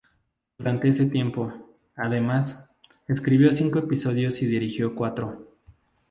Durante 0.57 0.89
ese 0.89 1.05
tiempo, 1.05 1.53
además, 1.95 2.65
escribió 3.07 3.53
cinco 3.53 3.77
episodios 3.77 4.41
y 4.41 4.47
dirigió 4.47 4.95
cuatro. 4.95 5.45